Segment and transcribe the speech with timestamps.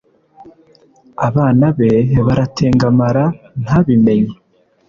[1.27, 1.91] abana be
[2.25, 3.23] baratengamara,
[3.63, 4.33] ntabimenye